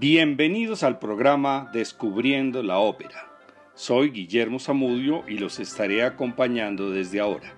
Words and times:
Bienvenidos 0.00 0.82
al 0.82 0.98
programa 0.98 1.68
Descubriendo 1.74 2.62
la 2.62 2.78
Ópera. 2.78 3.30
Soy 3.74 4.08
Guillermo 4.08 4.58
Zamudio 4.58 5.24
y 5.28 5.36
los 5.36 5.60
estaré 5.60 6.04
acompañando 6.04 6.90
desde 6.90 7.20
ahora. 7.20 7.52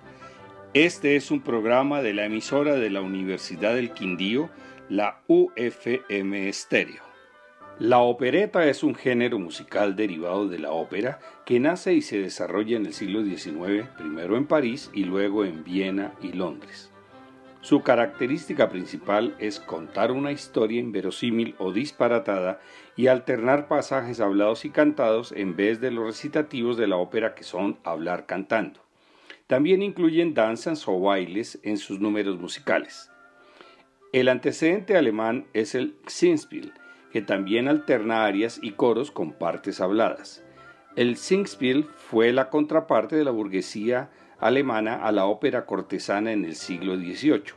Este 0.75 1.15
es 1.15 1.30
un 1.30 1.43
programa 1.43 2.02
de 2.02 2.15
la 2.15 2.25
emisora 2.25 2.75
de 2.75 2.91
la 2.91 3.01
Universidad 3.01 3.77
del 3.77 3.93
Quindío, 3.93 4.51
la 4.89 5.23
UFM 5.29 6.48
Estéreo. 6.48 7.05
La 7.79 8.01
opereta 8.01 8.66
es 8.66 8.83
un 8.83 8.97
género 8.97 9.38
musical 9.38 9.95
derivado 9.95 10.48
de 10.48 10.59
la 10.59 10.73
ópera 10.73 11.20
que 11.47 11.61
nace 11.61 11.95
y 11.95 12.02
se 12.02 12.19
desarrolla 12.19 12.77
en 12.77 12.87
el 12.87 12.93
siglo 12.93 13.23
XIX, 13.23 13.87
primero 13.97 14.37
en 14.37 14.47
París 14.47 14.91
y 14.93 15.05
luego 15.05 15.45
en 15.45 15.62
Viena 15.62 16.15
y 16.20 16.33
Londres. 16.33 16.91
Su 17.62 17.83
característica 17.83 18.69
principal 18.69 19.37
es 19.39 19.61
contar 19.61 20.11
una 20.11 20.33
historia 20.33 20.80
inverosímil 20.80 21.55
o 21.59 21.73
disparatada 21.73 22.61
y 22.97 23.07
alternar 23.07 23.69
pasajes 23.69 24.19
hablados 24.19 24.65
y 24.65 24.70
cantados 24.70 25.30
en 25.30 25.55
vez 25.55 25.80
de 25.80 25.93
los 25.93 26.05
recitativos 26.05 26.77
de 26.77 26.89
la 26.89 26.97
ópera 26.97 27.37
que 27.37 27.45
son 27.45 27.79
hablar 27.84 28.27
cantando. 28.27 28.80
También 29.47 29.80
incluyen 29.80 30.34
danzas 30.34 30.89
o 30.89 30.98
bailes 30.98 31.61
en 31.62 31.79
sus 31.79 32.01
números 32.01 32.37
musicales. 32.37 33.12
El 34.12 34.29
antecedente 34.29 34.97
alemán 34.97 35.47
es 35.53 35.77
el 35.77 35.95
Singspiel, 36.09 36.73
que 37.12 37.23
también 37.23 37.69
alterna 37.69 38.25
arias 38.25 38.59
y 38.61 38.73
coros 38.73 39.12
con 39.12 39.34
partes 39.34 39.81
habladas. 39.81 40.42
El 40.97 41.17
Singspiel 41.17 41.84
fue 41.84 42.33
la 42.33 42.51
contraparte 42.51 43.15
de 43.15 43.25
la 43.25 43.31
burguesía 43.31 44.11
alemana 44.42 44.96
a 44.96 45.12
la 45.12 45.27
ópera 45.27 45.64
cortesana 45.64 46.32
en 46.32 46.45
el 46.45 46.56
siglo 46.56 46.96
XVIII. 46.96 47.55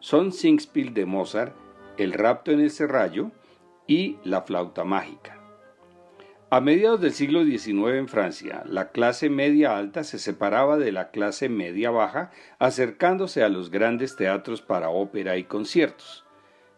Son 0.00 0.32
Singspiel 0.32 0.92
de 0.92 1.06
Mozart, 1.06 1.54
El 1.96 2.12
rapto 2.12 2.50
en 2.50 2.60
el 2.60 2.70
serrallo 2.70 3.30
y 3.86 4.18
La 4.24 4.42
flauta 4.42 4.84
mágica. 4.84 5.40
A 6.50 6.60
mediados 6.60 7.00
del 7.00 7.12
siglo 7.12 7.44
XIX 7.44 7.94
en 7.94 8.08
Francia, 8.08 8.62
la 8.66 8.90
clase 8.90 9.30
media 9.30 9.76
alta 9.76 10.04
se 10.04 10.18
separaba 10.18 10.76
de 10.78 10.92
la 10.92 11.10
clase 11.10 11.48
media 11.48 11.90
baja, 11.90 12.30
acercándose 12.58 13.42
a 13.42 13.48
los 13.48 13.70
grandes 13.70 14.16
teatros 14.16 14.62
para 14.62 14.90
ópera 14.90 15.36
y 15.38 15.44
conciertos. 15.44 16.24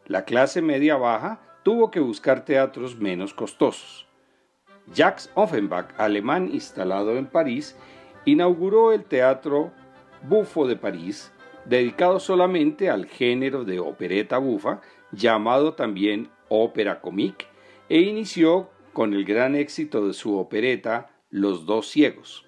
La 0.06 0.24
clase 0.24 0.62
media 0.62 0.96
baja 0.96 1.40
tuvo 1.64 1.90
que 1.90 2.00
buscar 2.00 2.44
teatros 2.44 2.98
menos 2.98 3.34
costosos. 3.34 4.06
Jacques 4.94 5.30
Offenbach, 5.34 5.88
alemán 5.98 6.48
instalado 6.52 7.16
en 7.16 7.26
París, 7.26 7.76
inauguró 8.32 8.92
el 8.92 9.04
Teatro 9.04 9.72
Bufo 10.22 10.66
de 10.66 10.76
París, 10.76 11.32
dedicado 11.64 12.20
solamente 12.20 12.90
al 12.90 13.06
género 13.06 13.64
de 13.64 13.80
opereta 13.80 14.38
bufa, 14.38 14.80
llamado 15.12 15.74
también 15.74 16.28
ópera 16.48 17.00
comique, 17.00 17.46
e 17.88 18.00
inició 18.00 18.70
con 18.92 19.14
el 19.14 19.24
gran 19.24 19.54
éxito 19.54 20.06
de 20.06 20.12
su 20.12 20.36
opereta 20.36 21.10
Los 21.30 21.66
dos 21.66 21.88
ciegos. 21.88 22.46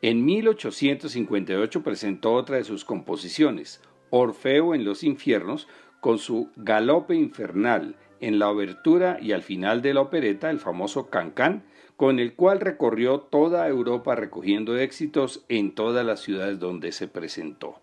En 0.00 0.24
1858 0.24 1.82
presentó 1.82 2.34
otra 2.34 2.56
de 2.56 2.64
sus 2.64 2.84
composiciones, 2.84 3.82
Orfeo 4.10 4.74
en 4.74 4.84
los 4.84 5.02
infiernos, 5.02 5.68
con 6.00 6.18
su 6.18 6.50
Galope 6.56 7.14
infernal, 7.14 7.96
en 8.20 8.38
la 8.38 8.48
obertura 8.48 9.18
y 9.20 9.32
al 9.32 9.42
final 9.42 9.82
de 9.82 9.94
la 9.94 10.00
opereta 10.00 10.50
el 10.50 10.58
famoso 10.58 11.08
Cancán, 11.10 11.64
con 11.98 12.20
el 12.20 12.34
cual 12.34 12.60
recorrió 12.60 13.18
toda 13.18 13.66
Europa 13.66 14.14
recogiendo 14.14 14.78
éxitos 14.78 15.44
en 15.48 15.74
todas 15.74 16.06
las 16.06 16.20
ciudades 16.20 16.60
donde 16.60 16.92
se 16.92 17.08
presentó. 17.08 17.80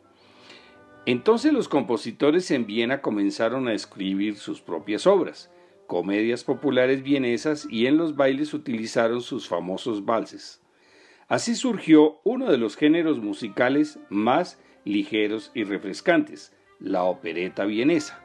Entonces 1.05 1.52
los 1.52 1.67
compositores 1.67 2.49
en 2.52 2.66
Viena 2.66 3.02
comenzaron 3.02 3.67
a 3.67 3.73
escribir 3.73 4.38
sus 4.38 4.61
propias 4.61 5.05
obras, 5.05 5.52
comedias 5.86 6.45
populares 6.45 7.04
vienesas 7.04 7.67
y 7.70 7.87
en 7.87 7.98
los 7.98 8.15
bailes 8.15 8.54
utilizaron 8.54 9.20
sus 9.20 9.49
famosos 9.49 10.05
valses. 10.05 10.61
Así 11.27 11.54
surgió 11.54 12.21
uno 12.23 12.49
de 12.49 12.58
los 12.58 12.77
géneros 12.77 13.17
musicales 13.17 13.99
más 14.09 14.61
ligeros 14.86 15.52
y 15.54 15.65
refrescantes, 15.65 16.54
la 16.80 17.04
opereta 17.04 17.65
vienesa. 17.65 18.24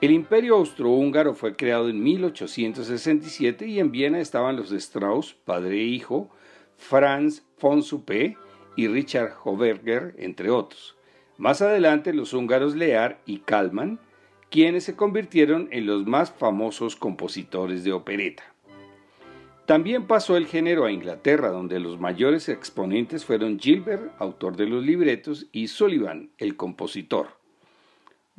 El 0.00 0.12
imperio 0.12 0.54
austrohúngaro 0.54 1.34
fue 1.34 1.56
creado 1.56 1.88
en 1.88 2.00
1867 2.00 3.66
y 3.66 3.80
en 3.80 3.90
Viena 3.90 4.20
estaban 4.20 4.54
los 4.54 4.70
Strauss, 4.70 5.34
padre 5.44 5.80
e 5.80 5.84
hijo, 5.84 6.30
Franz 6.76 7.42
von 7.60 7.82
Suppé 7.82 8.36
y 8.76 8.86
Richard 8.86 9.32
Hoverger, 9.42 10.14
entre 10.18 10.50
otros. 10.50 10.96
Más 11.36 11.62
adelante 11.62 12.12
los 12.12 12.32
húngaros 12.32 12.76
Lear 12.76 13.20
y 13.26 13.38
Kalman, 13.38 13.98
quienes 14.50 14.84
se 14.84 14.94
convirtieron 14.94 15.68
en 15.72 15.86
los 15.86 16.06
más 16.06 16.30
famosos 16.30 16.94
compositores 16.94 17.82
de 17.82 17.92
opereta. 17.92 18.44
También 19.66 20.06
pasó 20.06 20.36
el 20.36 20.46
género 20.46 20.84
a 20.84 20.92
Inglaterra, 20.92 21.50
donde 21.50 21.80
los 21.80 21.98
mayores 21.98 22.48
exponentes 22.48 23.24
fueron 23.24 23.58
Gilbert, 23.58 24.12
autor 24.20 24.56
de 24.56 24.66
los 24.66 24.84
libretos, 24.84 25.48
y 25.50 25.66
Sullivan, 25.66 26.30
el 26.38 26.56
compositor. 26.56 27.37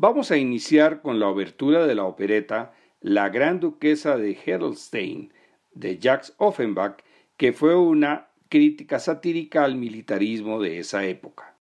Vamos 0.02 0.32
a 0.32 0.38
iniciar 0.38 1.02
con 1.02 1.20
la 1.20 1.28
obertura 1.28 1.86
de 1.86 1.94
la 1.94 2.06
opereta 2.06 2.72
La 3.02 3.28
Gran 3.28 3.60
Duquesa 3.60 4.16
de 4.16 4.40
Herolstein 4.46 5.34
de 5.74 5.98
Jacques 6.00 6.34
Offenbach, 6.38 7.04
que 7.36 7.52
fue 7.52 7.76
una 7.76 8.30
crítica 8.48 8.98
satírica 9.00 9.66
al 9.66 9.76
militarismo 9.76 10.62
de 10.62 10.80
esa 10.80 11.04
época. 11.04 11.58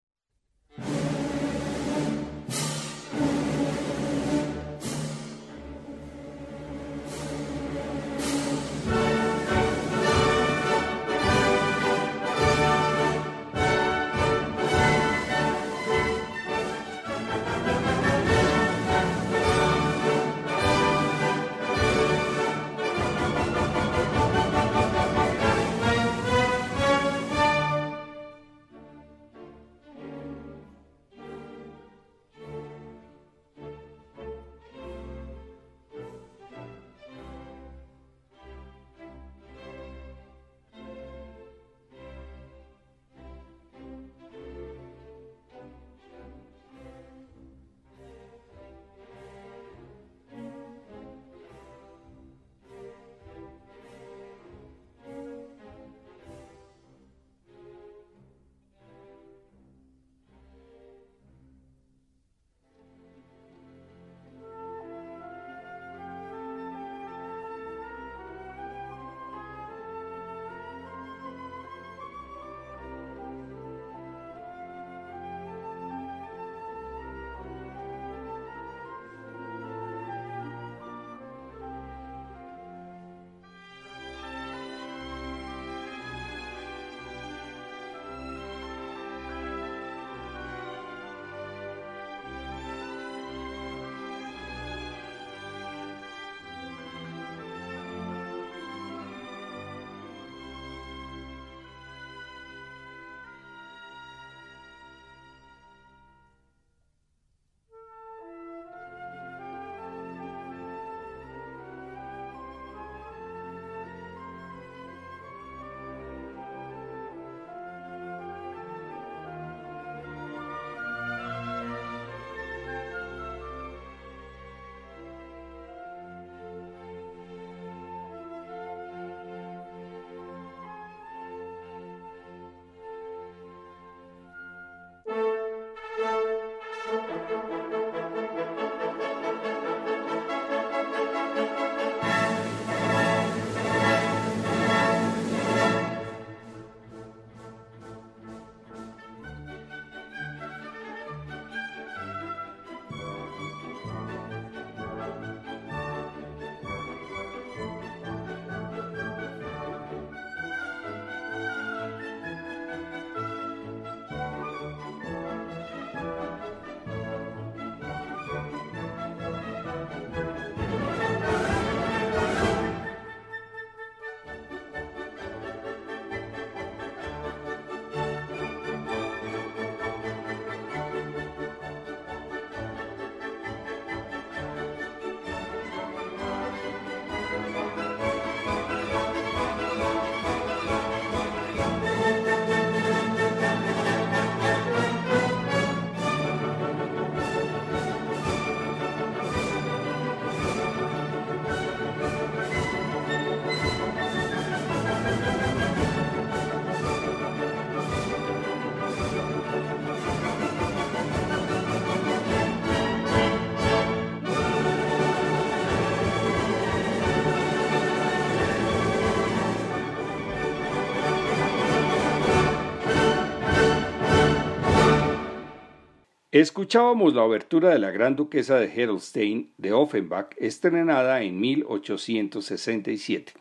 Escuchábamos 226.34 227.14
la 227.14 227.24
obertura 227.24 227.70
de 227.70 227.78
la 227.78 227.92
Gran 227.92 228.16
Duquesa 228.16 228.58
de 228.58 228.66
Herolstein 228.66 229.54
de 229.60 229.72
Offenbach, 229.72 230.34
estrenada 230.38 231.22
en 231.22 231.40
1867. 231.40 233.34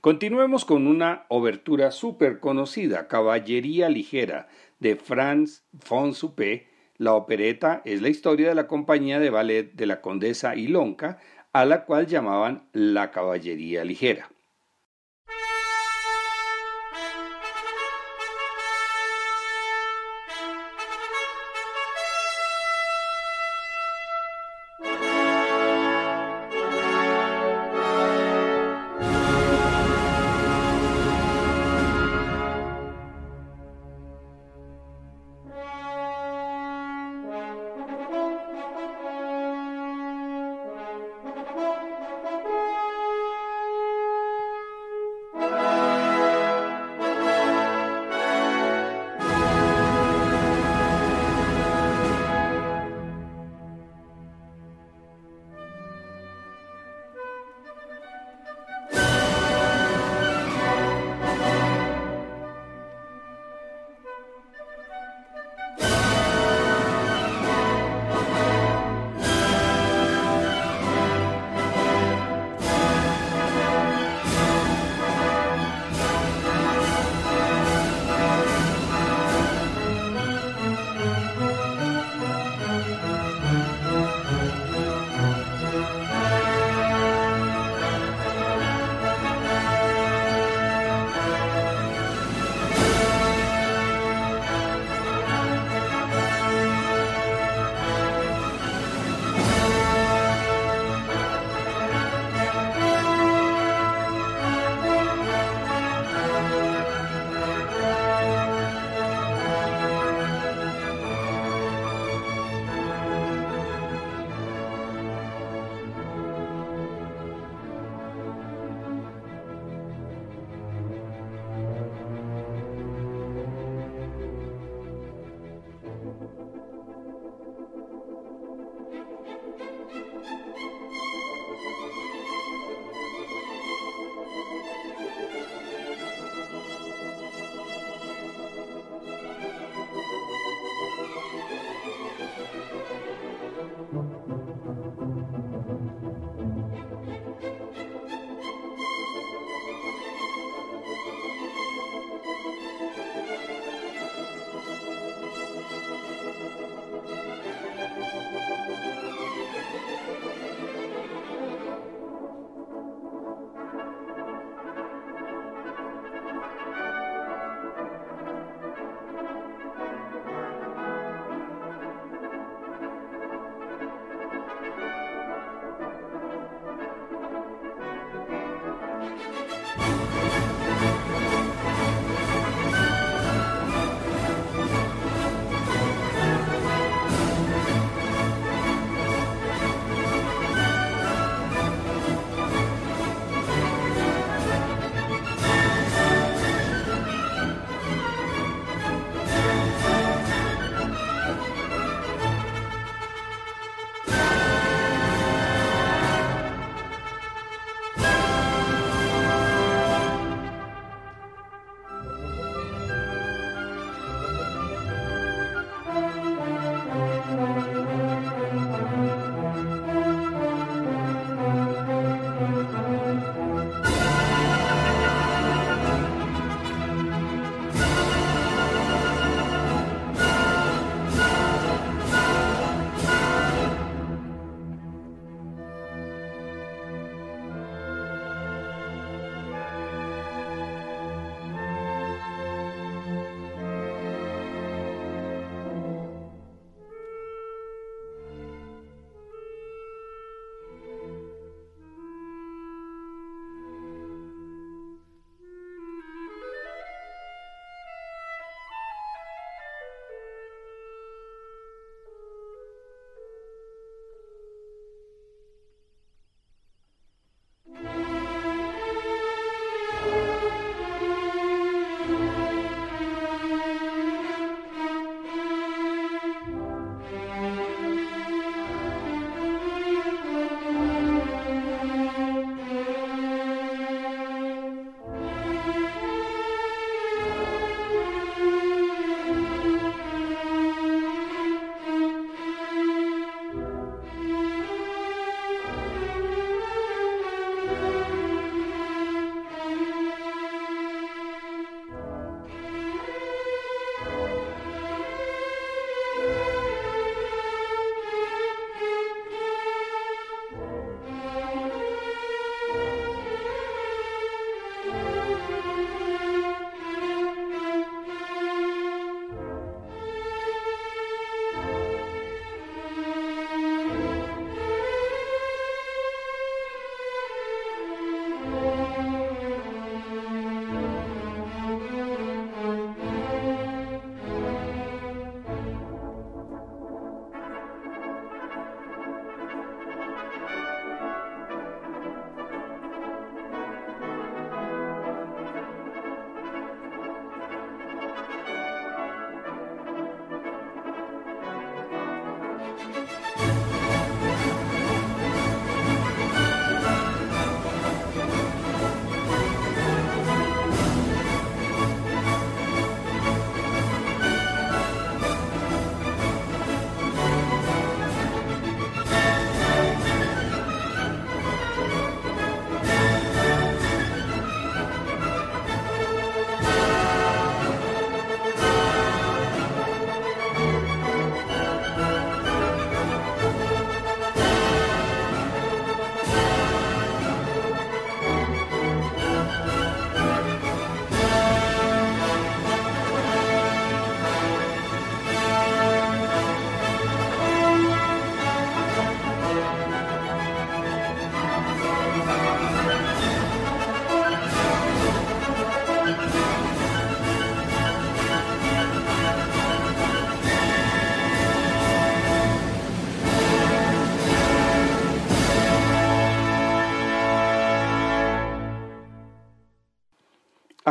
Continuemos 0.00 0.64
con 0.64 0.86
una 0.86 1.26
obertura 1.28 1.90
súper 1.90 2.38
conocida, 2.38 3.08
Caballería 3.08 3.88
Ligera, 3.88 4.46
de 4.78 4.94
Franz 4.94 5.64
von 5.88 6.14
Suppé. 6.14 6.68
La 6.96 7.14
opereta 7.14 7.82
es 7.84 8.02
la 8.02 8.08
historia 8.08 8.50
de 8.50 8.54
la 8.54 8.68
compañía 8.68 9.18
de 9.18 9.30
ballet 9.30 9.72
de 9.74 9.86
la 9.86 10.00
condesa 10.00 10.54
Ilonka, 10.54 11.18
a 11.52 11.64
la 11.64 11.86
cual 11.86 12.06
llamaban 12.06 12.68
la 12.72 13.10
Caballería 13.10 13.84
Ligera. 13.84 14.30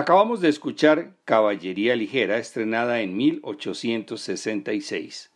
Acabamos 0.05 0.37
de 0.39 0.49
escuchar 0.49 1.15
Caballería 1.25 1.95
Ligera, 1.95 2.37
estrenada 2.37 3.01
en 3.01 3.17
1866. 3.17 5.31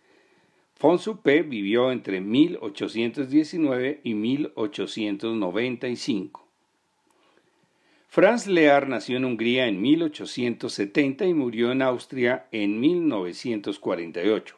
Fonsupe 0.76 1.42
vivió 1.42 1.92
entre 1.92 2.22
1819 2.22 4.02
y 4.04 4.14
1895. 4.14 6.48
Franz 8.10 8.46
Lear 8.46 8.88
nació 8.88 9.18
en 9.18 9.26
Hungría 9.26 9.66
en 9.66 9.82
1870 9.82 11.26
y 11.26 11.34
murió 11.34 11.72
en 11.72 11.82
Austria 11.82 12.46
en 12.52 12.80
1948. 12.80 14.56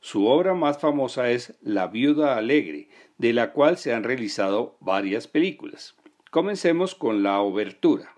Su 0.00 0.26
obra 0.26 0.54
más 0.54 0.78
famosa 0.78 1.30
es 1.30 1.58
La 1.60 1.88
viuda 1.88 2.38
alegre, 2.38 2.88
de 3.18 3.34
la 3.34 3.52
cual 3.52 3.76
se 3.76 3.92
han 3.92 4.04
realizado 4.04 4.78
varias 4.80 5.28
películas. 5.28 5.96
Comencemos 6.30 6.94
con 6.94 7.22
la 7.22 7.42
obertura. 7.42 8.14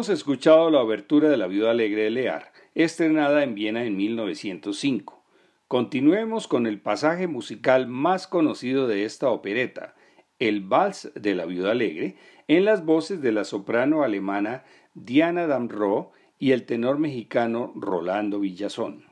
Hemos 0.00 0.08
escuchado 0.08 0.70
la 0.70 0.80
abertura 0.80 1.28
de 1.28 1.36
La 1.36 1.46
Viuda 1.46 1.72
Alegre 1.72 2.04
de 2.04 2.10
Lear, 2.10 2.52
estrenada 2.74 3.42
en 3.42 3.54
Viena 3.54 3.84
en 3.84 3.98
1905. 3.98 5.22
Continuemos 5.68 6.48
con 6.48 6.66
el 6.66 6.80
pasaje 6.80 7.26
musical 7.26 7.86
más 7.86 8.26
conocido 8.26 8.88
de 8.88 9.04
esta 9.04 9.28
opereta, 9.28 9.94
el 10.38 10.62
Vals 10.62 11.12
de 11.14 11.34
la 11.34 11.44
Viuda 11.44 11.72
Alegre, 11.72 12.16
en 12.48 12.64
las 12.64 12.82
voces 12.86 13.20
de 13.20 13.32
la 13.32 13.44
soprano 13.44 14.02
alemana 14.02 14.64
Diana 14.94 15.46
Damro 15.46 16.12
y 16.38 16.52
el 16.52 16.64
tenor 16.64 16.98
mexicano 16.98 17.70
Rolando 17.76 18.40
Villazón. 18.40 19.09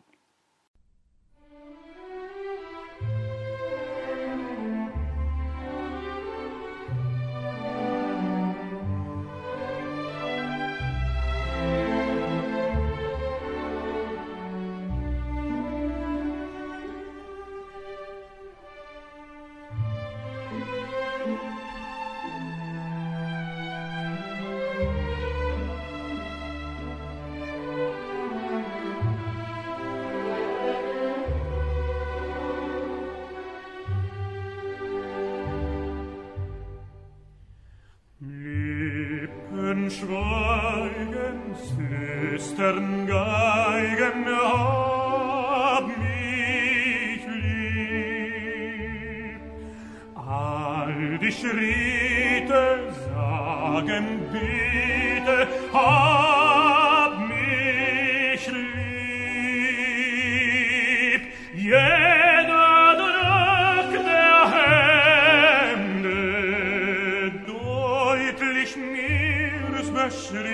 Heeres 69.18 69.90
beschrieb. 69.90 70.48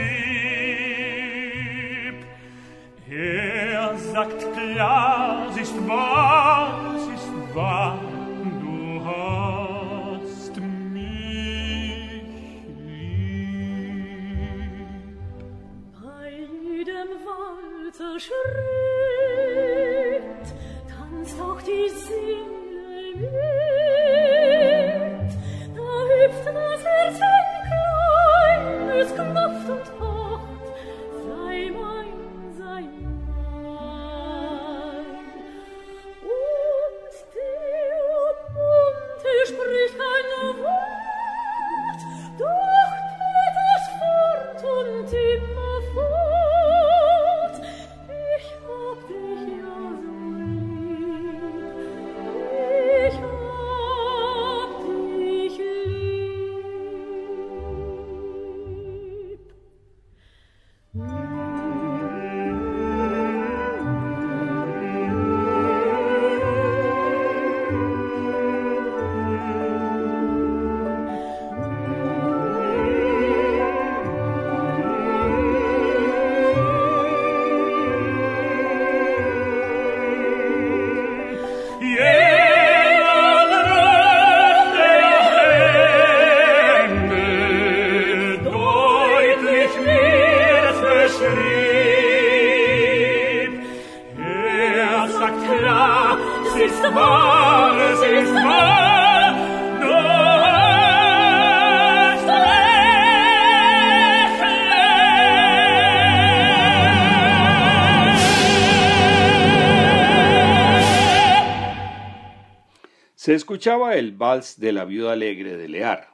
Er 3.09 3.96
sagt 3.98 4.40
klar, 4.55 5.46
es 5.50 5.57
ist 5.57 5.88
wahr, 5.88 6.94
es 6.96 7.07
ist 7.18 7.33
wahr, 7.55 7.98
du 8.61 9.05
hast 9.05 10.57
mich 10.57 12.22
lieb. 12.87 13.29
Bei 16.03 16.31
jedem 16.31 17.11
Walzer 17.24 18.18
schrieb 18.18 18.73
Se 113.24 113.32
escuchaba 113.32 113.96
el 113.96 114.12
vals 114.12 114.60
de 114.60 114.70
la 114.70 114.84
viuda 114.84 115.14
alegre 115.14 115.56
de 115.56 115.66
Lear. 115.66 116.10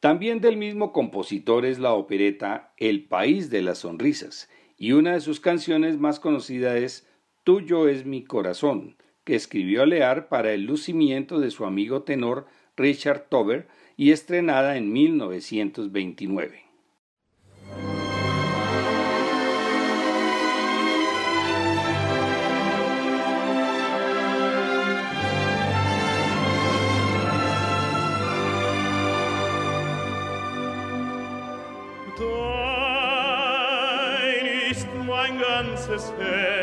También 0.00 0.40
del 0.40 0.56
mismo 0.56 0.90
compositor 0.90 1.66
es 1.66 1.78
la 1.78 1.92
opereta 1.92 2.72
El 2.78 3.04
País 3.04 3.50
de 3.50 3.60
las 3.60 3.80
Sonrisas, 3.80 4.48
y 4.78 4.92
una 4.92 5.12
de 5.12 5.20
sus 5.20 5.38
canciones 5.38 5.98
más 5.98 6.18
conocidas 6.18 6.76
es 6.76 7.06
Tuyo 7.44 7.88
es 7.88 8.06
mi 8.06 8.24
corazón, 8.24 8.96
que 9.24 9.34
escribió 9.34 9.84
Lear 9.84 10.30
para 10.30 10.54
el 10.54 10.64
lucimiento 10.64 11.40
de 11.40 11.50
su 11.50 11.66
amigo 11.66 12.04
tenor 12.04 12.46
Richard 12.74 13.28
Tober 13.28 13.68
y 13.98 14.12
estrenada 14.12 14.78
en 14.78 14.90
1929. 14.94 16.62
des 36.00 36.12
Herrn. 36.18 36.59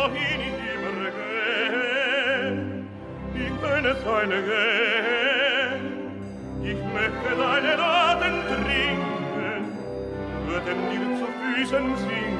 dahin 0.00 0.40
immer 0.72 1.10
gehen. 1.18 2.56
Ich 3.34 3.52
bin 3.62 3.84
es 3.84 4.00
eine. 4.06 4.38
Ich 6.62 6.80
möchte 6.94 7.30
deine 7.36 7.72
Raten 7.78 8.36
trinken, 8.48 9.62
würden 10.46 10.78
dir 10.90 11.06
zu 11.18 11.26
Füßen 11.38 11.86
singen. 11.96 12.39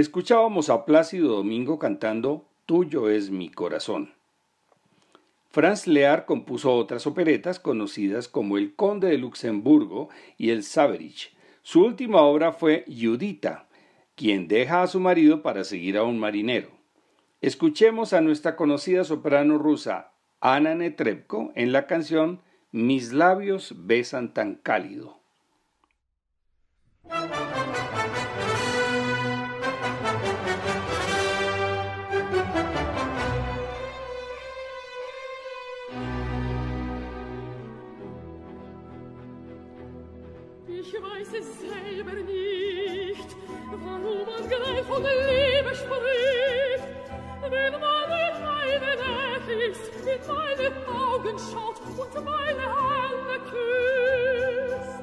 Escuchábamos 0.00 0.70
a 0.70 0.86
Plácido 0.86 1.36
Domingo 1.36 1.78
cantando 1.78 2.46
Tuyo 2.64 3.10
es 3.10 3.30
mi 3.30 3.50
corazón. 3.50 4.19
Franz 5.52 5.88
Lear 5.88 6.26
compuso 6.26 6.72
otras 6.72 7.08
operetas 7.08 7.58
conocidas 7.58 8.28
como 8.28 8.56
El 8.56 8.76
Conde 8.76 9.08
de 9.08 9.18
Luxemburgo 9.18 10.08
y 10.38 10.50
El 10.50 10.62
Saberich. 10.62 11.34
Su 11.62 11.84
última 11.84 12.22
obra 12.22 12.52
fue 12.52 12.84
Judita, 12.86 13.66
quien 14.14 14.46
deja 14.46 14.82
a 14.82 14.86
su 14.86 15.00
marido 15.00 15.42
para 15.42 15.64
seguir 15.64 15.96
a 15.96 16.04
un 16.04 16.20
marinero. 16.20 16.70
Escuchemos 17.40 18.12
a 18.12 18.20
nuestra 18.20 18.54
conocida 18.54 19.02
soprano 19.02 19.58
rusa 19.58 20.12
Ana 20.40 20.76
Netrebko 20.76 21.50
en 21.56 21.72
la 21.72 21.88
canción 21.88 22.42
Mis 22.70 23.12
labios 23.12 23.74
besan 23.76 24.32
tan 24.32 24.54
cálido. 24.54 25.18
Weiß 41.30 41.40
es 41.40 41.60
selber 41.60 42.14
nicht, 42.22 43.36
warum 43.70 44.26
man 44.26 44.48
gleich 44.48 44.84
von 44.86 45.02
Liebe 45.02 45.74
spricht. 45.74 46.84
Wenn 47.48 47.72
man 47.72 48.10
in 48.10 48.42
meine 48.42 48.90
Nähe 48.96 49.68
ist, 49.70 49.90
in 50.06 50.20
meine 50.26 50.68
Augen 50.86 51.38
schaut 51.38 51.78
und 51.98 52.24
meine 52.24 52.66
Hände 52.78 53.36
küsst. 53.50 55.02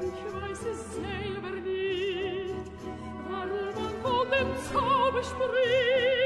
Ich 0.00 0.20
weiß 0.34 0.62
es 0.72 0.80
selber 0.94 1.54
nicht, 1.60 2.70
warum 3.28 3.74
man 3.74 3.92
von 4.02 4.24
dem 4.30 4.50
Zauber 4.72 5.22
spricht. 5.22 6.23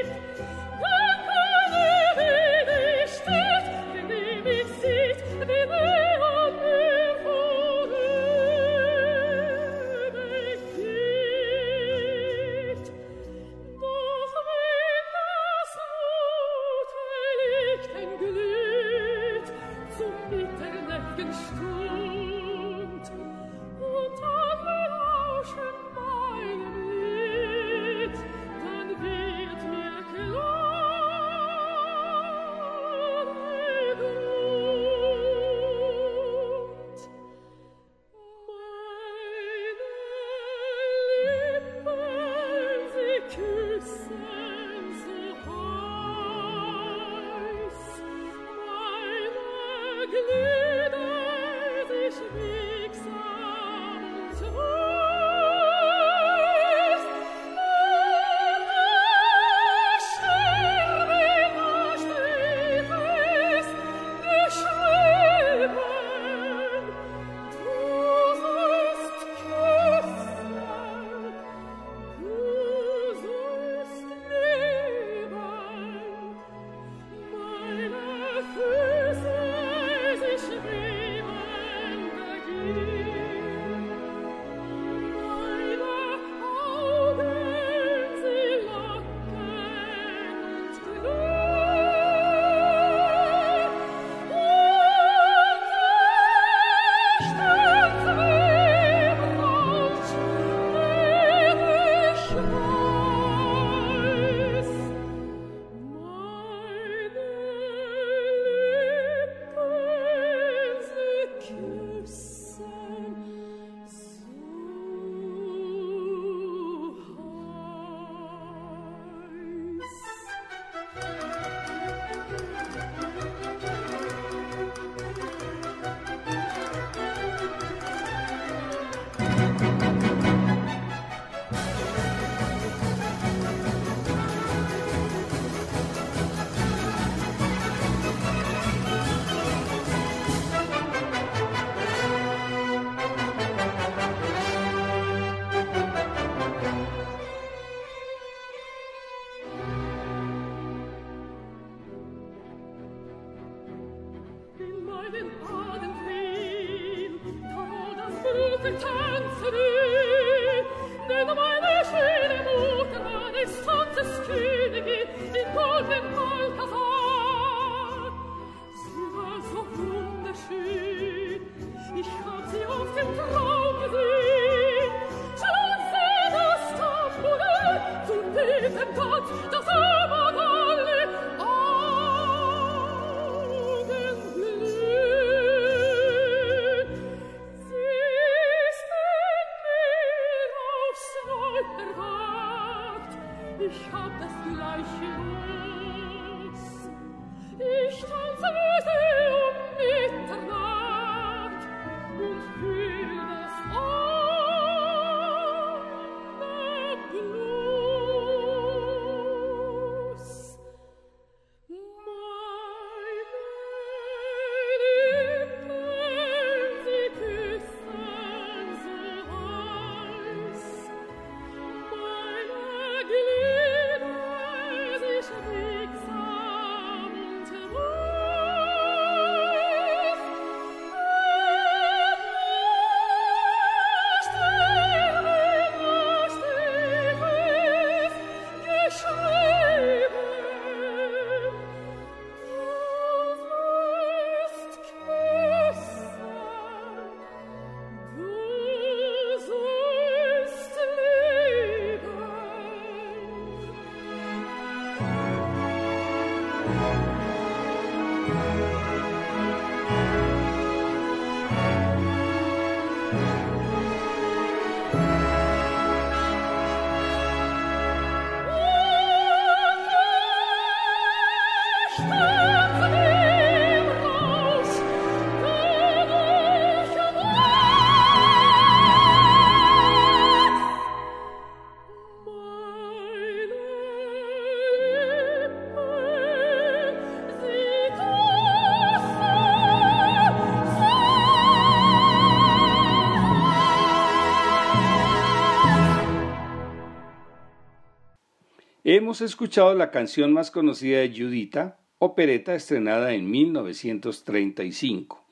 Hemos 299.09 299.21
escuchado 299.21 299.73
la 299.73 299.89
canción 299.89 300.33
más 300.33 300.51
conocida 300.51 300.99
de 300.99 301.09
Judita, 301.09 301.79
opereta 301.97 302.53
estrenada 302.53 303.15
en 303.15 303.31
1935. 303.31 305.25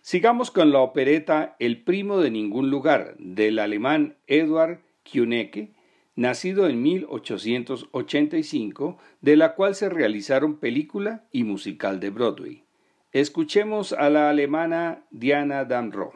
Sigamos 0.00 0.50
con 0.50 0.72
la 0.72 0.78
opereta 0.78 1.56
El 1.58 1.82
primo 1.82 2.22
de 2.22 2.30
ningún 2.30 2.70
lugar, 2.70 3.16
del 3.18 3.58
alemán 3.58 4.16
Eduard 4.26 4.78
Künecke, 5.04 5.72
nacido 6.16 6.68
en 6.68 6.80
1885, 6.80 8.96
de 9.20 9.36
la 9.36 9.54
cual 9.54 9.74
se 9.74 9.90
realizaron 9.90 10.56
película 10.56 11.24
y 11.30 11.44
musical 11.44 12.00
de 12.00 12.08
Broadway. 12.08 12.62
Escuchemos 13.12 13.92
a 13.92 14.08
la 14.08 14.30
alemana 14.30 15.02
Diana 15.10 15.66
Damrow. 15.66 16.14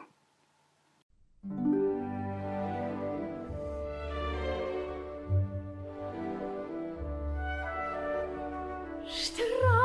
Штраф! 9.15 9.82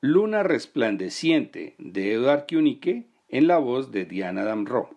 Luna 0.00 0.44
Resplandeciente 0.44 1.74
de 1.78 2.12
Edward 2.12 2.46
Kunicke 2.48 3.06
en 3.28 3.48
la 3.48 3.58
voz 3.58 3.90
de 3.90 4.04
Diana 4.04 4.44
Damro. 4.44 4.90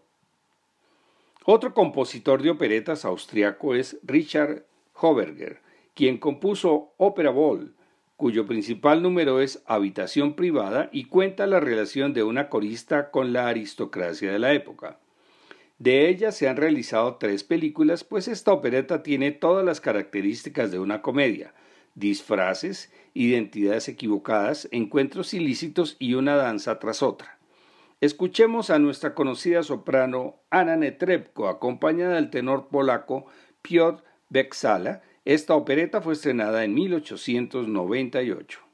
Otro 1.45 1.73
compositor 1.73 2.43
de 2.43 2.51
operetas 2.51 3.05
austriaco 3.05 3.73
es 3.73 3.97
Richard 4.03 4.65
Hoberger, 4.93 5.61
quien 5.95 6.19
compuso 6.19 6.93
Opera 6.97 7.31
Ball, 7.31 7.73
cuyo 8.17 8.45
principal 8.45 9.01
número 9.01 9.41
es 9.41 9.63
Habitación 9.65 10.35
Privada 10.35 10.89
y 10.91 11.05
cuenta 11.05 11.47
la 11.47 11.59
relación 11.59 12.13
de 12.13 12.21
una 12.21 12.47
corista 12.47 13.09
con 13.09 13.33
la 13.33 13.47
aristocracia 13.47 14.31
de 14.31 14.37
la 14.37 14.53
época. 14.53 14.99
De 15.79 16.07
ella 16.07 16.31
se 16.31 16.47
han 16.47 16.57
realizado 16.57 17.15
tres 17.15 17.43
películas, 17.43 18.03
pues 18.03 18.27
esta 18.27 18.53
opereta 18.53 19.01
tiene 19.01 19.31
todas 19.31 19.65
las 19.65 19.81
características 19.81 20.71
de 20.71 20.77
una 20.77 21.01
comedia, 21.01 21.55
disfraces, 21.95 22.91
identidades 23.13 23.87
equivocadas, 23.87 24.67
encuentros 24.71 25.33
ilícitos 25.33 25.95
y 25.97 26.13
una 26.13 26.35
danza 26.35 26.77
tras 26.79 27.01
otra. 27.01 27.39
Escuchemos 28.01 28.69
a 28.69 28.77
nuestra 28.77 29.15
conocida 29.15 29.63
soprano 29.63 30.35
Anna 30.49 30.75
Netrebko, 30.75 31.47
acompañada 31.47 32.15
del 32.15 32.29
tenor 32.29 32.67
polaco 32.67 33.25
Piotr 33.61 34.03
Beksala. 34.29 35.01
Esta 35.23 35.55
opereta 35.55 36.01
fue 36.01 36.13
estrenada 36.13 36.65
en 36.65 36.73
1898. 36.73 38.64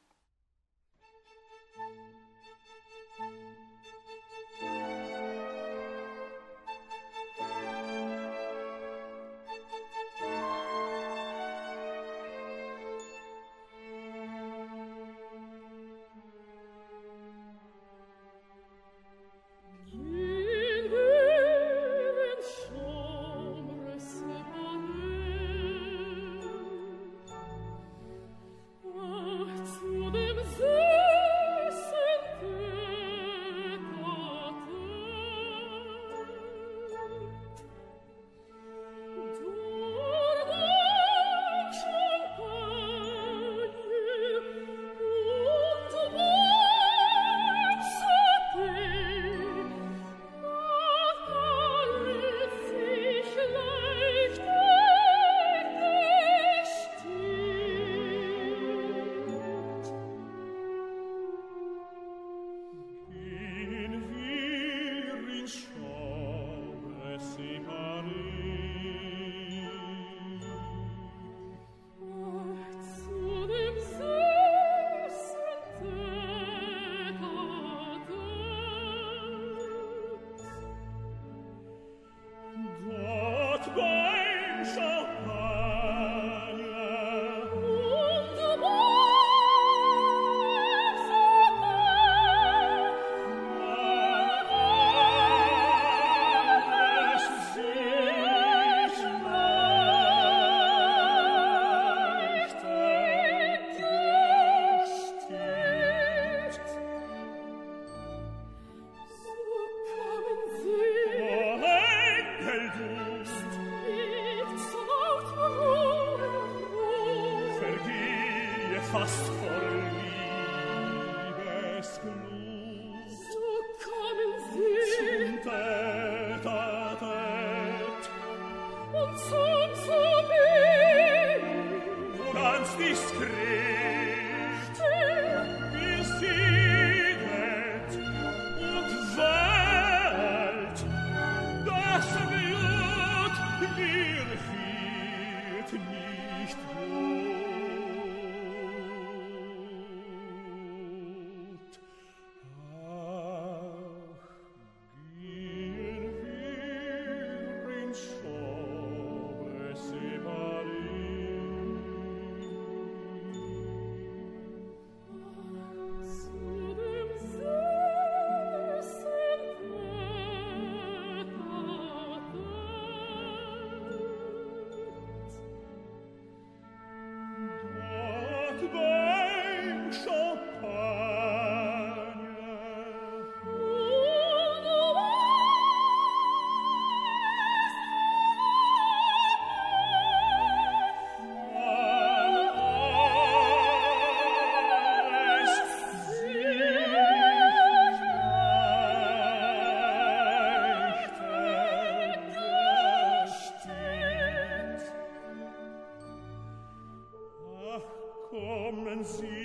see. 209.04 209.41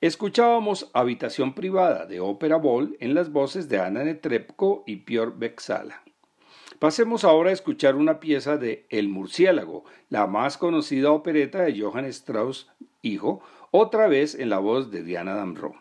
Escuchábamos 0.00 0.90
Habitación 0.94 1.52
Privada 1.52 2.06
de 2.06 2.20
Ópera 2.20 2.56
Ball 2.56 2.96
en 3.00 3.12
las 3.12 3.30
voces 3.32 3.68
de 3.68 3.80
Anna 3.80 4.02
Netrebko 4.02 4.82
y 4.86 4.96
Piotr 4.96 5.38
Beksala. 5.38 6.02
Pasemos 6.78 7.22
ahora 7.22 7.50
a 7.50 7.52
escuchar 7.52 7.96
una 7.96 8.18
pieza 8.18 8.56
de 8.56 8.86
El 8.88 9.10
Murciélago, 9.10 9.84
la 10.08 10.26
más 10.26 10.56
conocida 10.56 11.10
opereta 11.10 11.60
de 11.60 11.78
Johann 11.78 12.06
Strauss, 12.06 12.70
hijo, 13.02 13.42
otra 13.72 14.08
vez 14.08 14.34
en 14.34 14.48
la 14.48 14.58
voz 14.58 14.90
de 14.90 15.02
Diana 15.02 15.34
Damro. 15.34 15.74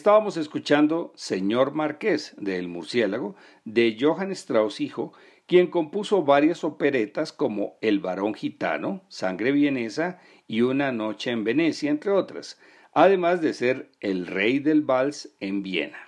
Estábamos 0.00 0.38
escuchando 0.38 1.12
Señor 1.14 1.74
Marqués 1.74 2.34
de 2.38 2.56
El 2.56 2.68
Murciélago 2.68 3.36
de 3.66 3.98
Johann 4.00 4.32
Strauss 4.32 4.80
hijo, 4.80 5.12
quien 5.44 5.66
compuso 5.66 6.24
varias 6.24 6.64
operetas 6.64 7.34
como 7.34 7.76
El 7.82 8.00
varón 8.00 8.32
gitano, 8.32 9.02
Sangre 9.08 9.52
vienesa 9.52 10.18
y 10.48 10.62
Una 10.62 10.90
noche 10.90 11.32
en 11.32 11.44
Venecia, 11.44 11.90
entre 11.90 12.12
otras, 12.12 12.58
además 12.94 13.42
de 13.42 13.52
ser 13.52 13.90
el 14.00 14.26
rey 14.26 14.58
del 14.58 14.80
vals 14.80 15.36
en 15.38 15.62
Viena. 15.62 15.98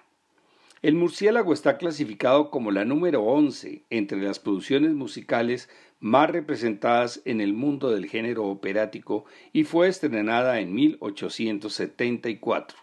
El 0.80 0.94
Murciélago 0.94 1.52
está 1.52 1.76
clasificado 1.76 2.50
como 2.50 2.70
la 2.70 2.86
número 2.86 3.22
11 3.24 3.84
entre 3.90 4.22
las 4.22 4.38
producciones 4.38 4.92
musicales 4.92 5.68
más 6.00 6.30
representadas 6.30 7.20
en 7.26 7.42
el 7.42 7.52
mundo 7.52 7.90
del 7.90 8.06
género 8.06 8.46
operático 8.46 9.26
y 9.52 9.64
fue 9.64 9.88
estrenada 9.88 10.60
en 10.60 10.72
1874. 10.72 12.81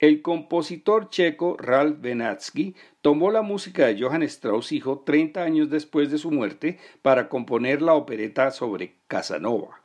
El 0.00 0.22
compositor 0.22 1.10
checo 1.10 1.58
Ralph 1.58 2.00
Benatsky 2.00 2.74
tomó 3.02 3.30
la 3.30 3.42
música 3.42 3.86
de 3.86 4.00
Johann 4.00 4.22
Strauss 4.22 4.72
hijo 4.72 5.00
30 5.00 5.42
años 5.42 5.68
después 5.68 6.10
de 6.10 6.16
su 6.16 6.30
muerte 6.30 6.78
para 7.02 7.28
componer 7.28 7.82
la 7.82 7.92
opereta 7.92 8.50
sobre 8.50 8.94
Casanova. 9.08 9.82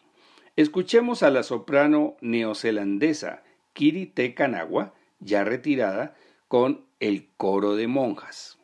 Escuchemos 0.55 1.21
a 1.21 1.31
la 1.31 1.43
soprano 1.43 2.15
neozelandesa 2.21 3.43
Kiri 3.73 4.05
Te 4.05 4.33
Kanawa, 4.33 4.93
ya 5.19 5.43
retirada, 5.43 6.15
con 6.47 6.85
el 7.01 7.27
coro 7.35 7.75
de 7.75 7.87
monjas. 7.87 8.57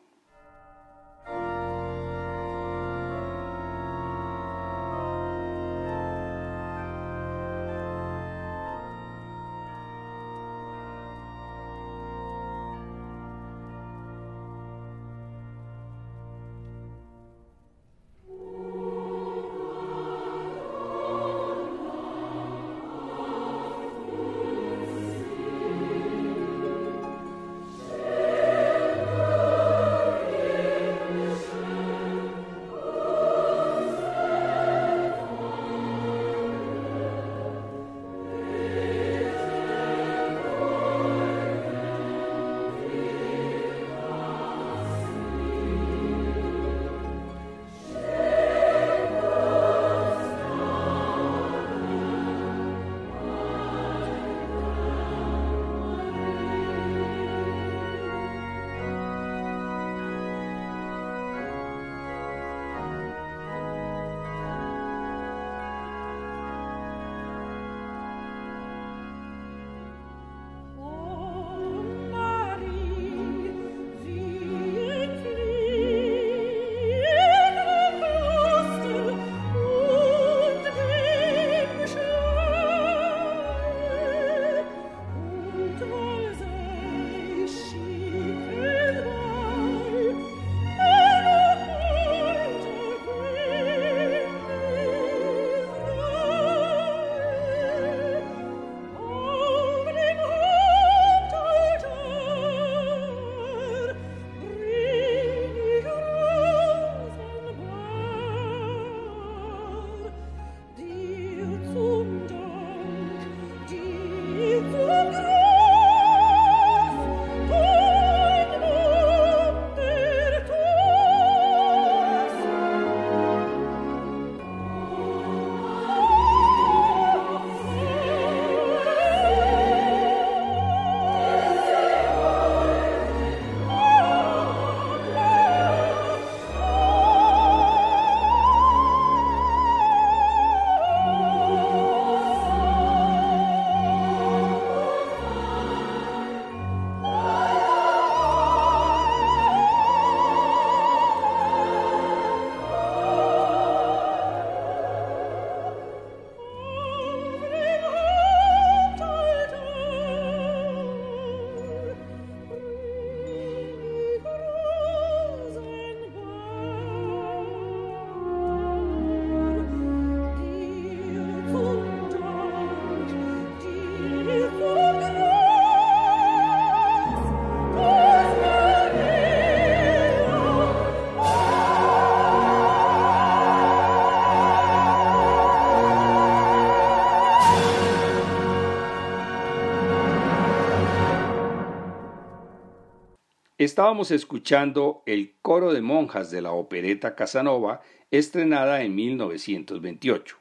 Estábamos 193.62 194.10
escuchando 194.10 195.04
el 195.06 195.34
coro 195.40 195.72
de 195.72 195.82
monjas 195.82 196.32
de 196.32 196.42
la 196.42 196.50
opereta 196.50 197.14
Casanova, 197.14 197.80
estrenada 198.10 198.82
en 198.82 198.96
1928. 198.96 200.36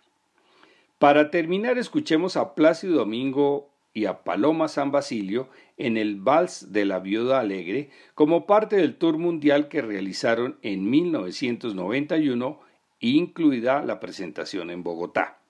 Para 0.98 1.30
terminar, 1.30 1.78
escuchemos 1.78 2.36
a 2.36 2.56
Plácido 2.56 2.96
Domingo 2.96 3.70
y 3.94 4.06
a 4.06 4.24
Paloma 4.24 4.68
San 4.70 4.92
Basilio 4.92 5.50
en 5.78 5.98
el 5.98 6.16
Vals 6.16 6.74
de 6.74 6.86
la 6.86 6.98
Viuda 6.98 7.40
Alegre 7.40 7.92
como 8.16 8.48
parte 8.48 8.78
del 8.78 8.96
tour 8.96 9.20
mundial 9.20 9.68
que 9.68 9.84
realizaron 9.84 10.58
en 10.64 10.90
1991, 10.90 12.60
incluida 13.02 13.84
la 13.84 14.00
presentación 14.00 14.72
en 14.72 14.82
Bogotá. 14.82 15.41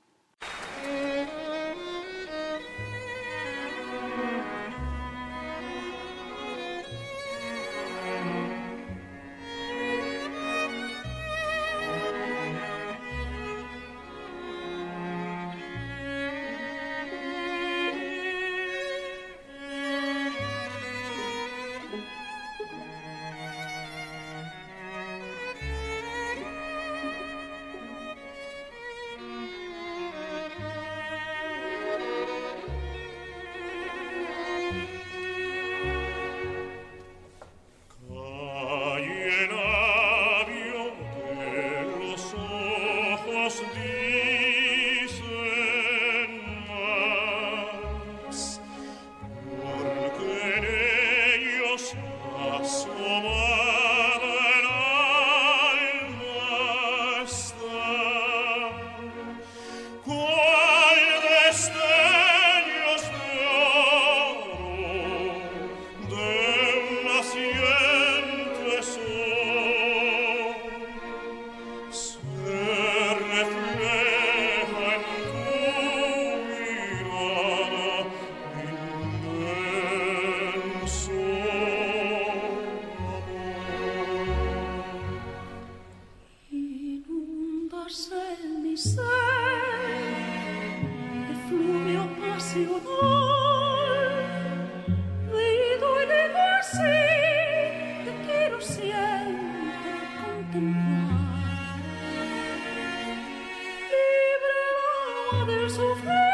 to. 105.82 106.31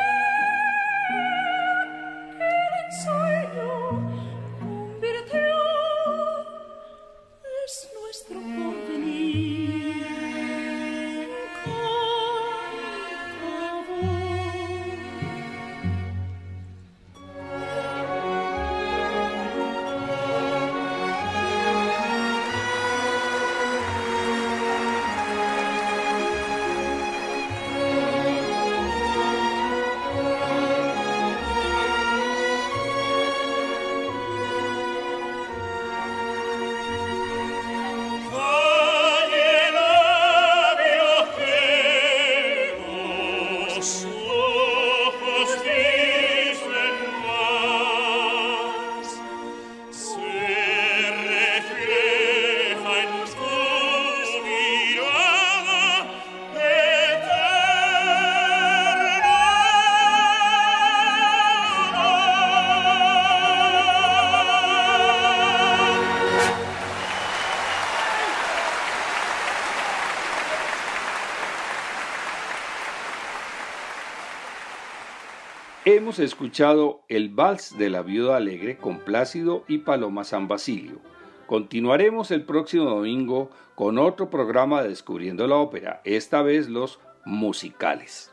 Hemos 75.97 76.19
escuchado 76.19 77.01
el 77.07 77.29
Vals 77.29 77.75
de 77.75 77.89
la 77.89 78.03
Viuda 78.03 78.37
Alegre 78.37 78.77
con 78.77 78.99
Plácido 78.99 79.63
y 79.67 79.79
Paloma 79.79 80.25
San 80.25 80.47
Basilio. 80.47 80.99
Continuaremos 81.47 82.29
el 82.29 82.43
próximo 82.43 82.83
domingo 82.83 83.49
con 83.73 83.97
otro 83.97 84.29
programa 84.29 84.83
de 84.83 84.89
Descubriendo 84.89 85.47
la 85.47 85.55
Ópera, 85.55 86.01
esta 86.03 86.43
vez 86.43 86.69
los 86.69 86.99
musicales. 87.25 88.31